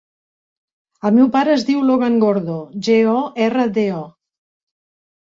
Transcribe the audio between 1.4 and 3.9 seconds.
es diu Logan Gordo: ge, o, erra, de,